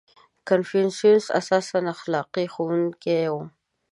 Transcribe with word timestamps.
•کنفوسیوس 0.49 1.25
اساساً 1.39 1.79
اخلاقي 1.95 2.45
ښوونکی 2.53 3.21
و. 3.31 3.33